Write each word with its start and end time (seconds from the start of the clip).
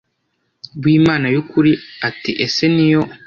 w 0.83 0.85
Imana 0.97 1.27
y 1.33 1.37
ukuri 1.41 1.71
ati 2.09 2.31
ese 2.45 2.65
niyo 2.75 3.01